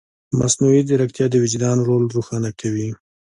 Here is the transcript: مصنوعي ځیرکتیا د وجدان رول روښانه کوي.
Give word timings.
مصنوعي 0.39 0.81
ځیرکتیا 0.87 1.25
د 1.29 1.35
وجدان 1.43 1.77
رول 1.87 2.03
روښانه 2.15 2.49
کوي. 2.59 2.89